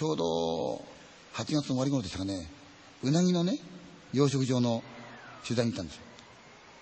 [0.00, 0.82] ちょうど
[1.34, 2.48] 8月の終わり頃でしたかね、
[3.02, 3.58] うなぎのね、
[4.14, 4.82] 養殖場の
[5.44, 6.02] 取材に行ったんですよ。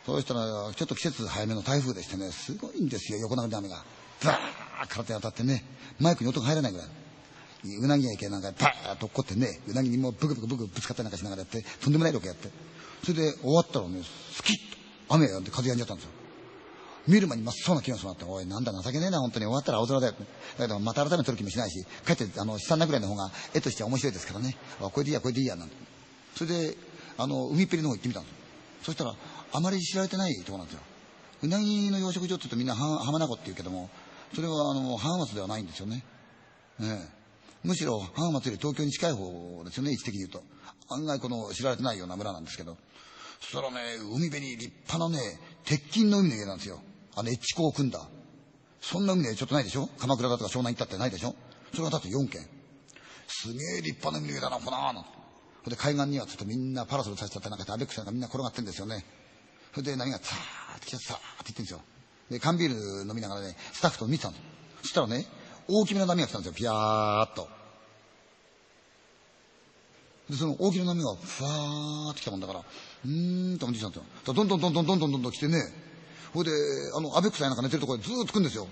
[0.07, 0.43] そうしたら、
[0.73, 3.83] ちょっと季節早めの台風でしてね、すごいんですよ、横殴りの雨が。
[4.21, 5.65] ザーッ体に当たってね、
[5.99, 6.87] マイクに音が入らないぐらい。
[7.83, 12.51] うなぎがいけなんか、バーッと落っこってね、うなぎにもうブクブクブクぶつかったりなんかしながらやって、とんでもないロケやって。
[13.03, 14.01] それで終わったらね、
[14.33, 14.57] スキッ
[15.09, 16.13] と雨がやんで風やんじゃったんですよ。
[17.09, 20.13] 見る前に真っ青な気がするなって、おい、なんだ情けねえな、本当に終わったら青空だよ。
[20.13, 24.57] だけど、また改めて撮る気もしないし、かえって、あの、悲惨なぐらいの方が、絵としては面白いですからね。
[24.81, 25.75] あ、これでいいや、これでいいや、なんて。
[26.37, 26.77] それで、
[27.17, 28.35] あの、海っぺりの方行ってみたんです。
[28.85, 29.15] そしたら、
[29.53, 30.81] あまり知られてないとこなんですよ。
[31.43, 33.89] うなぎの養殖場って言うとみんな浜名湖って言うけども、
[34.35, 36.05] それはあの、浜松ではないんですよね。
[36.81, 37.19] ええ。
[37.65, 40.43] むしろ浜松より東京に近い方ですよね、位置的に言うと。
[40.91, 42.77] 案外この知られてないような村なんですけど。
[43.41, 46.81] そしたらね、海辺に立派なね、鉄筋の海の家なんですよ。
[47.19, 48.07] あの、エッチコを組んだ。
[48.81, 49.89] そんな海のちょっとないでしょ？
[49.99, 51.35] 鎌倉だとか湘南行ったってないでしょ？
[51.73, 52.41] それがだって4軒。
[53.27, 55.11] すげえ立派な海の家だな、ほなーなんて。
[55.71, 59.05] で海岸にはちょっとみんなパラソルさせちゃってなんかアベックスなんかみんな転がってんですよね。
[59.73, 61.81] それで波がザーって来ちゃってさーって言ってんですよ。
[62.31, 64.47] で、缶ビール飲みながらね、スタッフと見てたんですよ。
[64.83, 65.27] そしたらね、
[65.69, 67.49] 大きめの波が来たんですよ、ピヤーっと。
[70.31, 74.33] で、その大きな波がふわーって来たもんだから、うーんと思ってきたんですよ。
[74.33, 75.59] どんどんどんどんどんどんどんどん来てね、
[76.35, 76.51] ほいで、
[76.97, 78.67] あの、アベックスなんか寝てるところでずーっと来るんですよ。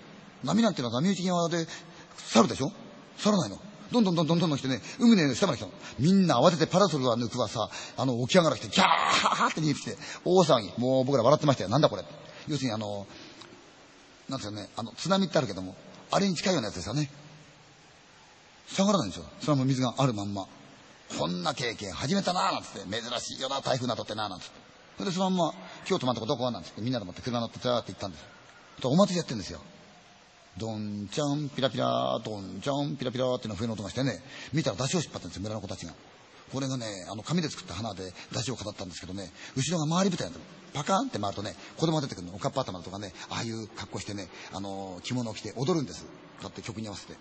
[0.45, 1.67] 波なんていうのは波打ち際で
[2.17, 2.73] 去るでしょ
[3.17, 3.59] 去らないの。
[3.91, 5.73] どんどんどんどんどんどん来てね、海の下まで来たの。
[5.99, 10.73] みんな慌ててパラソルは抜くわさ、あの、起き上がら来て、ギャーって逃げてきて、大騒ぎ。
[10.77, 11.71] もう僕ら笑ってましたよ。
[11.71, 12.05] なんだこれ。
[12.49, 13.07] 要するにあの、
[14.29, 15.77] なんですかね、あの、津波ってあるけども、
[16.11, 17.11] あれに近いようなやつですよね。
[18.69, 19.27] 下がらないんですよ。
[19.41, 20.47] そのまま水があるまんま。
[21.19, 24.53] こんな経験始めたなーなんつって、珍しいよな、台風などってなーなんつって。
[24.99, 25.55] それでそのまま、
[25.89, 28.20] 今日泊まったとこどこなんつって、みんなで持って車乗ってザーって行ったんです。
[28.20, 28.91] よ。
[28.91, 29.61] お祭りやってるんですよ。
[30.59, 34.21] ドンチャンピラピラドンチャンピラピラっていうの笛の音がしてね。
[34.53, 35.94] 見たら出汁を引っ張ってるんですよ村の子たちが。
[36.53, 39.31] これがねあの紙で作った花で出汁を飾ったんですけどね。
[39.55, 42.34] 後ろが回り舞台なんだパカーンって回るとね子供が出てくるの。
[42.34, 46.05] おかっぱ頭とかねああいう格好してねあの着物を着て踊るんです。
[46.05, 46.09] こ
[46.41, 47.12] うやって曲に合わせて。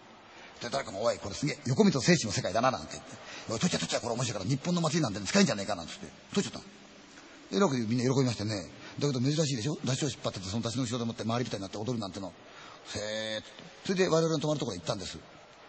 [0.61, 3.11] で誰かが「おいこれすげえ横見と聖地の世界だな」なんて言って
[3.51, 6.17] 「おい取っちゃ取っちゃこれ面白いから日本の祭りなんて使えんじゃねえか」なんて言って。
[6.33, 6.74] 取っちゃった
[7.51, 8.67] で楽でみんな喜びましてね
[8.99, 9.77] だけど珍しいでしょ？
[9.83, 12.31] 出汁を引っ張っててその出汁の後ろでもって回り舞台になって踊るなんての
[12.85, 13.47] せーっと
[13.85, 15.17] それで我々の泊まるところに行ったんです。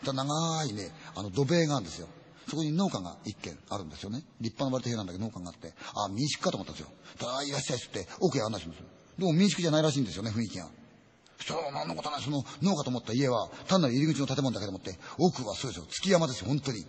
[0.05, 2.07] 長いね、あの土塀があるんですよ。
[2.49, 4.23] そこに農家が一軒あるんですよね。
[4.41, 6.93] 立派な割れた部屋なんだけど農家があって、あ、民宿かと思ったんですよ。
[7.19, 8.85] ただいらっしゃいっつって奥へ案内するんです。
[9.19, 10.69] でも民宿じゃないらしいんですよね、雰囲気が。
[11.39, 16.87] そしたら何のことない、その農家と思った家は単なる入り口の建物だけでもって、奥はそうですよ、月山ですよ、本当に。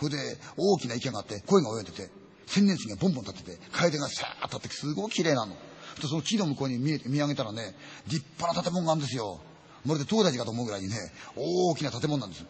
[0.00, 0.16] それで
[0.58, 2.10] 大きな池があって、声が泳いでて、
[2.46, 5.56] 千年杉がボンボン立ってて、楓がさーっと立ってすごい綺麗なの。
[6.00, 7.74] その木の向こうに見見上げたらね、
[8.08, 9.40] 立派な建物があるんですよ。
[9.84, 10.96] まるで東大寺かと思うぐらいにね、
[11.36, 12.44] 大きな建物なんです。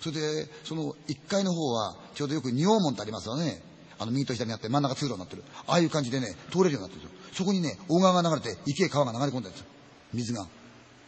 [0.00, 3.62] それで、その1階の方は、ちょうどよく仁王門ってありますよね。
[3.98, 5.44] あの、右と左にあって真ん中通路になってる。
[5.66, 7.34] ああいう感じでね、通れるようになってるんですよ。
[7.34, 9.66] そこにね、大川が流れて、池へ川が流れ込んだんですよ。
[10.14, 10.46] 水が。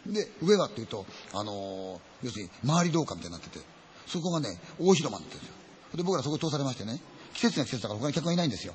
[0.07, 3.65] で、上はっていうと、あのー、要するに、周り廊下みたいになってて、
[4.07, 5.97] そこがね、大広間になってるんですよ。
[5.97, 7.01] で、僕らそこ通されましてね、
[7.35, 8.75] 季節が季節だから他に客がいないんですよ。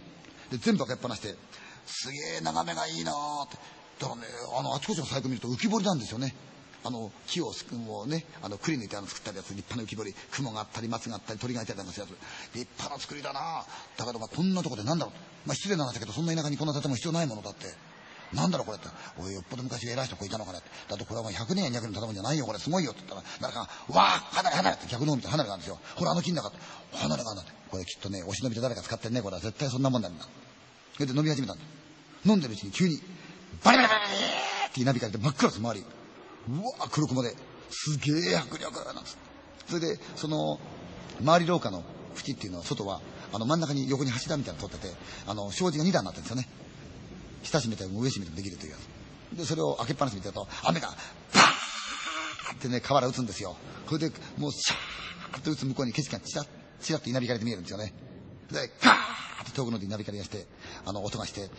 [0.52, 1.36] で、全部開けっぱなして、
[1.86, 3.58] すげえ眺めがいいなって。
[4.00, 4.28] だからね、
[4.58, 6.36] あの、あちこちの細工見ると浮き彫りなんですよね。
[6.86, 12.14] あの木ををねあの栗抜いてあの作ったやつ立派な浮き彫り雲があったり松があったり鳥がいたりなんかするや
[12.54, 13.66] つ立派な作りだな
[13.98, 17.66] だけどまあこんなとこでなんだろうまあ失礼な話だけどそんな田舎にこんな建物必要ないものだって
[18.34, 18.88] なんだろうこれって。
[19.18, 20.70] おい、よっぽど昔偉い人こいたのかねって。
[20.90, 25.80] だってこれはもう100年や200年の建物じゃないよ、これすごいよって言ったら、誰かが、わあ離れ離れって逆の方見て離れがあるんですよ。
[25.96, 26.58] ほら、あの木の中って。
[26.98, 27.52] 離れがあんだって。
[27.70, 30.26] これきっとね、お忍びで誰か使ってんね、これは絶対そんなもんなんだ。
[30.94, 31.64] それで飲み始めたんだ。
[32.26, 33.02] 飲んでるうちに急に、
[33.64, 34.02] バリバリバリ
[34.70, 35.86] って稲光で真っ暗です、周り。
[36.50, 37.36] うわ黒雲で。
[37.70, 39.18] すげえ迫力なんです。
[39.68, 40.60] それで、その、
[41.22, 41.84] 周り廊下の
[42.16, 43.02] 縁っていうのは、外は、
[43.34, 44.96] あの真ん中に横に柱みたいなの取ってて、
[45.28, 46.48] あの、障子が2段になってるんですよね。
[47.46, 48.78] 下閉めても上閉めてもできるというや
[49.34, 49.38] つ。
[49.38, 50.90] で、それを開けっぱなし見てると、雨が、
[51.34, 53.56] パーってね、瓦打つんですよ。
[53.88, 56.48] それで、もう、シャーって打つ向こうに景色がチラッ、
[56.80, 57.94] チラッと稲光で見えるんですよね。
[58.52, 60.48] で、ガーって遠くので稲光がして、
[60.86, 61.50] あの、音がして、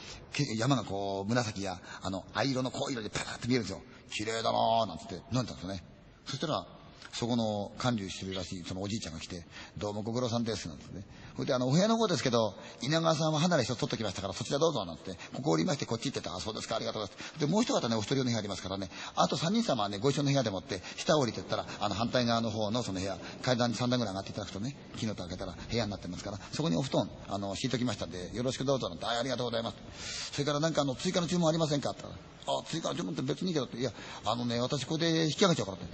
[0.57, 3.83] 山がこう、紫や、あの、藍色の濃い色でパーって見えるんですよ。
[4.11, 5.83] 綺麗だなーなんつって飲んだんですよね。
[6.25, 6.67] そしたら、
[7.13, 9.43] そこの管理してるらしい、そのおじいちゃんが来て、
[9.79, 11.03] どうもご苦労さんです、なんてね。
[11.35, 17.41] それで、あの、お部屋の方ですけど、稲川さんは離れ一つ取っときましたから、そちらどうぞ、なんて、ここ降りまして、こっち行ってた、あ、そうですか、ありがとうございます。
[17.41, 30.33] で、もう一方ね、お一人の部屋ありますからね、あと三人様はね、ご一緒の部屋でもって、下降りてったら、あの、反対側の方のその部屋、階段に三段ぐらい上がっていただくとね、木の戸開けたら部屋になってますから、そこにお布団、あの、敷いときましたんで、よろしくどうぞ、なんて、あ、ありがとうございます。
[30.33, 31.91] それからなんかあの、追加の注文ありませんか？
[31.91, 33.93] って言ったら、あ、追加の注文って別にいいけどって、いや、
[34.25, 35.87] あのね、私ここで引き上げちゃうからって。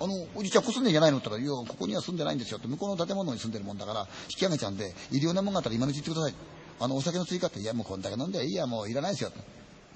[0.00, 6.34] あの、おじいちゃんここ住んでんじゃないのって言ったら、いや、ここには住んでないんですよって、向こうの建物に住んでるもんだから、引き上げちゃうんで、いるようなもんがあったら今のうち言ってください。
[6.80, 9.30] あの、お酒の追加って、いや、もうこんだけ飲んでいいや、もういらないですよ。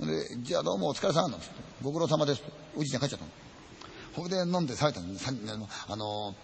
[0.01, 3.31] で、じゃあどうもお疲れ様なんつって、ご苦労様ですって、おじいちゃん帰っちゃったの。
[4.15, 6.35] ほいで飲んでされたの、あの、あの、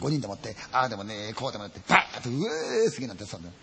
[0.00, 3.54] 5人でもって、ああでもね、こうでもねって、バーッと、うえーすげえなんてやってたんだよ。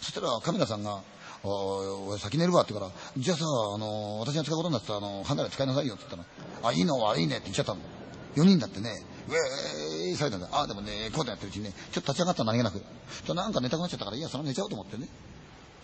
[0.00, 1.02] そしたらカメラさんが、
[1.44, 3.44] おい、先寝るわって言うから、じゃあさ、
[3.74, 7.80] あの、私が使うことになってたら、あの、離れ使いなさいよって言ったら、あ、いいのはいいねって言っちゃったの。
[8.34, 8.90] 4人だってね、
[9.28, 10.48] ウェーイされたんだ。
[10.52, 12.82] あ、でもね、こうでやってるうちにね、ちょっと立ち上がったら何気なく。
[13.26, 15.08] となんか寝たくなっちゃったから、いや、その寝ちゃおうと思ってね。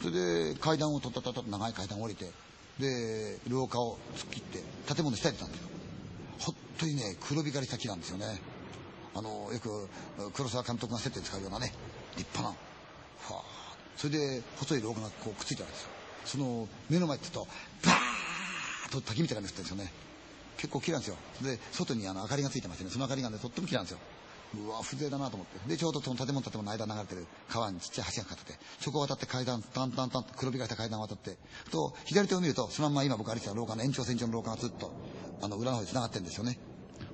[0.01, 2.27] それで階段をとったとっと長い階段を降りて、
[2.79, 4.63] で、廊下を突っ切って、
[4.95, 5.69] 建物下にたんですよ。
[6.41, 8.41] 本当にね、黒光りした木なんですよね。
[9.15, 9.89] あの、よく
[10.33, 11.73] 黒沢監督がセットで使うようなね、
[12.17, 12.49] 立派な。
[13.37, 13.64] はあ、
[13.97, 15.89] それで細い廊下がこうくっついてあるんですよ。
[16.25, 17.53] その目の前って言うと、
[17.85, 19.93] バーッと滝みたいなのが降ってるんですよね。
[20.57, 21.17] 結構綺麗なんですよ。
[21.43, 23.99] で、外にあの明かりがついてましてね、その明かりがね、とっても綺麗なんですよ。
[24.55, 25.69] うわ、風情だなと思って。
[25.69, 31.37] で、ちょうどその建物建物の間流れてる川にちっちゃい橋がかかってて、そこを渡って階段、タンタンタンと黒光りした階段を渡って、
[31.71, 34.93] と、左手を見ると、そのまま今僕歩いてた廊下の延長線上の廊下がずっと、
[35.41, 36.59] あの、裏の方に繋がってるんですよね。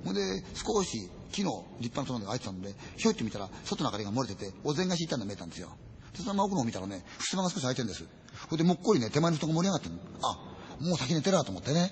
[0.05, 0.21] ほんで、
[0.53, 5.69] 少し木の立派なところが開いてたんで、ひょいって見たら、外の明かりが漏れてて、お膳が敷いたのが見えたんですよ。
[6.17, 8.05] で、その奥の方見たらね、襖が少し開いてるんです。
[8.49, 10.37] ほいで、もっこりね、手前の人が盛り上がってるあ、
[10.79, 11.91] もう先寝てるわと思ってね。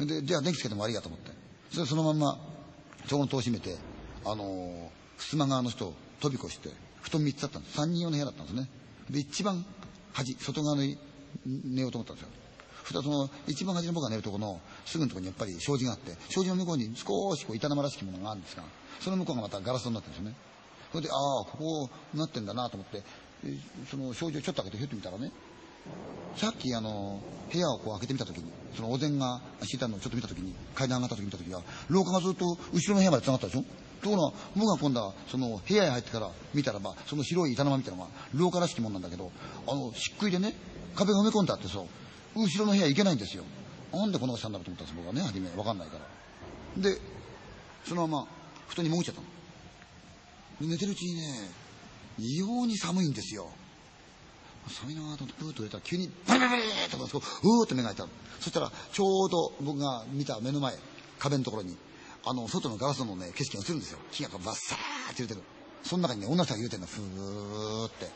[0.00, 1.30] で、じゃあ電気つけても悪いやと思って。
[1.70, 2.38] それでそのまんま、
[3.06, 3.76] そこの戸を閉めて、
[4.24, 6.70] あのー、襖側の人を飛び越して、
[7.02, 7.78] 布団3つあったんです。
[7.78, 8.68] 3人用の部屋だったんですね。
[9.10, 9.64] で、一番
[10.12, 10.98] 端、外側に
[11.44, 12.30] 寝ようと思ったんですよ。
[12.84, 18.62] そしたらその、一番端の僕が寝るところの、すぐのところにやっぱり障子があって、障子の向こうに少しこう板玉らしきものがあるんですが、
[19.00, 20.53] その向こうがまたガラスになってるんですよね。
[20.94, 23.02] それで、ああ、ここなってんだなと思って、
[23.90, 25.32] その障子をちょっと開けてひょってみたらね、
[26.36, 27.20] さっきあの、
[27.52, 28.44] 部屋をこう開けてみたときに、
[28.76, 33.64] そのお膳が敷いたのをちょっと見たときに、階段上がったとき見たときは、廊下がずっと後ろの部屋まで繋がったでしょ？
[34.02, 39.32] ところが、僕が今度は、その、部屋へ入ってから見たらば、その白い板玉みたいなのが、廊下らしきもんなんだけど、
[39.66, 40.54] あの、漆喰でね、
[40.94, 41.78] 壁が埋め込んであってさ、
[42.36, 43.42] 後ろの部屋行けないんですよ。
[43.92, 45.50] なんでこんなことしたんだろうと思ったんです、僕はね、初め。
[45.56, 46.82] わかんないから。
[46.82, 47.00] で、
[47.84, 48.28] そのまま、
[48.68, 49.26] 布団に潜っちゃったの。
[50.66, 51.50] 寝てるうちにね、
[52.18, 53.50] 異様に寒いんですよ。
[54.68, 60.74] 寒いなと思ってプーッと入れたら急にバリバリバリとかうーっと目が開いたそしたらちょうど僕が見た目の前
[61.18, 61.76] 壁のところに
[62.24, 65.46] あの外のガラスのね景色が映るんですよ木がバッサーって揺れてる
[65.82, 68.06] その中にね女の人が揺れてるのふーって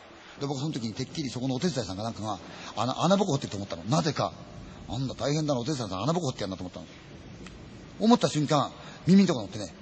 [0.41, 2.39] で僕その時にてっきりそこのお手伝いさんがなんかが
[2.77, 4.33] 穴穴ぼこ掘ってると思ったのなぜか
[4.89, 6.87] なんだ大変だなお手伝いさん穴ぼこ掘ってやんなと思ったの
[8.01, 8.71] 思った瞬間
[9.07, 9.75] 耳のところ乗ってね「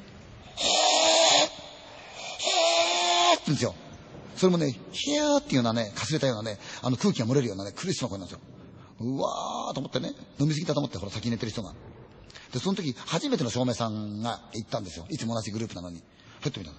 [3.50, 3.74] んですよ
[4.36, 8.40] それもね、ヒューっていうようなね、かすれたようなね、あの空気が漏れるようなね、苦しそうな声なんですよ。
[9.00, 11.72] うわーと思ってね、飲みすぎたと思って、ほら、先に寝てる人が。
[12.52, 15.06] で、その時、初めての照明さんが行ったんですよ。
[15.08, 16.02] いつも同じグループなのに。
[16.40, 16.78] ふっと見たの。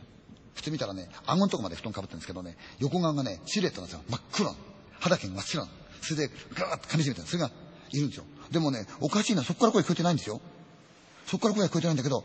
[0.53, 4.03] ふって見たらね、顎のとこまで布団かぶってるんですけどね、横側がね、シルエットなんですよ。
[4.09, 4.55] 真っ黒
[4.99, 5.71] 肌毛真っ白な。
[6.01, 7.27] それで、ガーッと噛み締めてる。
[7.27, 7.51] それが、
[7.91, 8.25] いるんですよ。
[8.51, 10.41] でもね、おかしいな、そこから声聞こえてないんですよ。
[11.25, 12.23] そこから声が聞こえてないんだけど、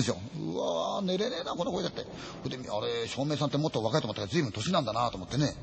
[0.00, 0.18] ですよ。
[0.38, 2.04] うわー寝れねえな、この声だって。
[2.42, 5.54] ほで、あれ、照明さんってもっと若いと思ったから随分年なんだなと思ってね。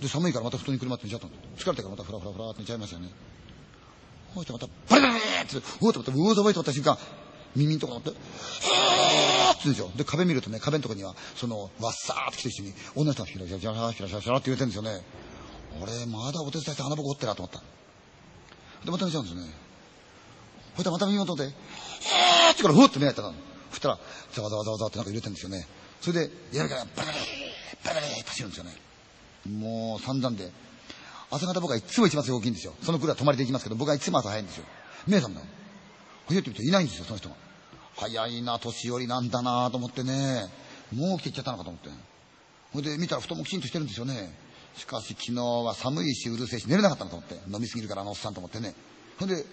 [0.00, 1.32] で、寒いからまた布団に車って寝ちゃったの。
[1.56, 3.10] 疲れてからまたフラフラフラって寝ちゃいましたよね。
[4.34, 6.98] ほいしてまた、バリバリって、うおっと思って、うおーと思った瞬間、
[7.54, 9.90] 耳のとこ乗って、はーって言うんですよ。
[9.96, 15.02] で、壁見るとね、壁のとこには、その、わっさーって来てる人に、女の人がひらひらひらひらひらひらって言うてるんですよね。
[15.80, 17.62] 俺、まだお手伝いして穴ぼこってなと思った。
[18.84, 19.50] で、また寝ちゃうんですよね。
[20.76, 23.34] ほいでまた耳元で、はーってからふわって目開いたの。
[23.84, 23.98] たら、
[24.32, 25.66] ざわざわざわざわってなんか揺れてるんですよね。
[26.00, 27.18] それで、やるからバリバリ、
[27.84, 28.72] バリバリって走るんですよね。
[29.48, 30.50] もう散々で。
[31.30, 32.74] 朝方僕はいつも一番大きいんですよ。
[32.82, 34.64] そのくらい泊まりで行きますけど、僕はいつも朝早いんですよ。
[35.06, 35.46] 目覚めたの。
[36.26, 37.36] ほいってみるといないんですよ、その人が。
[37.96, 40.46] 早いな、年寄りなんだなと思ってね。
[40.92, 41.90] もう来ていっちゃったのかと思って。
[42.72, 44.32] ほいで見たら布団もきちんとしてるんですよね。
[44.76, 47.34] しかし昨日は寒いしうるせえし寝れなかったのと思って。
[47.52, 48.74] 飲みすぎるからあのおっさんと思ってね。
[49.18, 49.44] ほんで、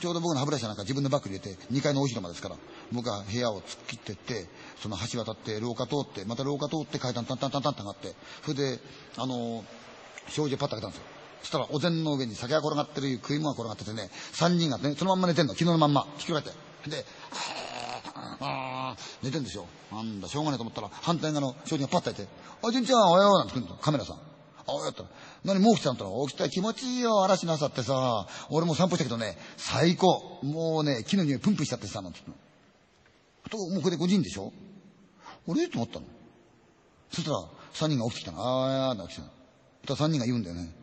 [0.00, 2.56] ちょうど僕の歯ブラシなんか自分のバッグ入れて、2階の大広間ですから、
[2.92, 4.46] 僕は部屋を突っ切ってって、
[4.80, 8.80] その橋渡って、廊下通って、また廊下通って階段タンタンタンタンって上がって、それで、
[9.16, 9.64] あの、
[10.28, 11.06] 障子をパッと開けたんですよ。
[11.40, 16.50] そしたらお膳の上に酒が転がってる食い物が転がっててね、3人がね、そのまんま寝てんの、昨日のまんま、引き返って。
[16.88, 17.04] で、
[18.40, 19.66] あー、寝てんですよ。
[19.90, 22.28] なんだ、しょうがないと思ったら、反対側の障子がパッと開いて、
[22.62, 24.18] あ、純ちゃん、おはようなんて来るんですカメラさん。
[24.68, 25.08] ああ、やったら、
[25.44, 26.26] 何もう起きたんだろ？
[26.28, 28.26] 起きたら気持ちいいよ、嵐の朝ってさ。
[28.50, 30.40] 俺も散歩したけどね、最高。
[30.42, 32.36] もうね、木の匂いプンプンしちゃってさ、なんて言っ
[33.50, 33.66] たの。
[33.66, 34.52] と、もうこれで5人でしょ？
[35.46, 36.06] 俺と思ったの。
[37.10, 37.38] そしたら、
[37.72, 38.38] 3人が起きてきたの。
[38.42, 39.28] あーやーって起きて
[39.86, 39.96] た。
[39.96, 40.74] そ3人が言うんだよね。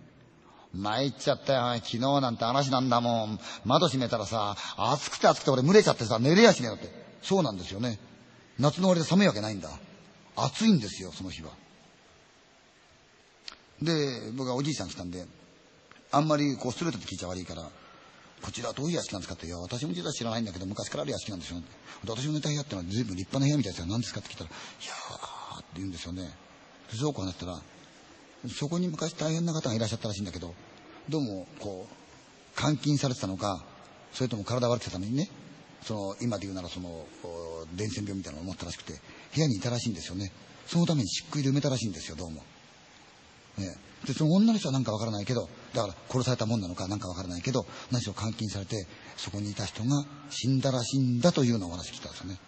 [0.73, 1.75] 参っちゃったよ。
[1.75, 3.39] 昨日なんて話なんだもん。
[3.63, 6.89] 窓閉めたらさ、暑くて暑くて俺蒸れちゃってさ、寝れやしねえよって。
[7.21, 7.99] そうなんですよね。
[8.57, 9.69] 夏の終わりで寒いわけないんだ。
[10.35, 11.51] 暑いんですよ、その日は。
[13.81, 15.25] で、僕はおじいさん来たんで、
[16.11, 17.69] あんまりこうストレートで聞いちゃ悪いから、
[18.41, 19.35] こちらどういう屋敷なんですか？
[19.35, 21.61] って、いや、私も実は知らないんだけど、昔からある屋敷なんですよ。
[22.07, 23.87] 私の寝た部屋ってのは随分立派な部屋みたいですよ。
[23.87, 24.19] 何ですか？
[24.19, 26.23] って聞いたら、いやーって言うんですよね。
[26.91, 27.59] でそうこうなったら、
[28.49, 30.53] そこに昔大変な方がいらっしゃったらしいんだけど、
[31.09, 33.63] どうも、こう、監禁されてたのか、
[34.13, 35.29] それとも体悪くてためにね、
[35.81, 37.05] その、今で言うならその、
[37.75, 38.93] 伝染病みたいなのを持ったらしくて、
[39.33, 40.31] 部屋にいたらしいんですよね。
[40.67, 42.43] そのために漆喰で埋めたらしいんですよ、どうも。
[43.57, 52.39] ね、で、その女の人は何かわからないけど、だから殺されたもんなのか何かわからないけど、何しろ監禁されて、そこにいた人が死んだらしいんだというようなお話聞いたんですよね。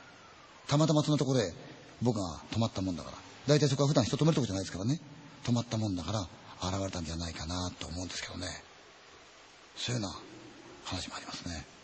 [0.67, 1.53] たまたまそのとこで
[2.01, 3.17] 僕が泊まったもんだから。
[3.47, 4.99] 大体そこは普段人止めるとこじゃないですからね。
[5.43, 6.27] 泊まったもんだから
[6.69, 8.47] 現れたんじゃないかなと思うんですけどね。
[9.77, 10.19] そういうような
[10.83, 11.76] 話もありますね。